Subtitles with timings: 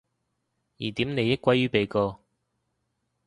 [0.79, 2.21] 疑點利益歸於被告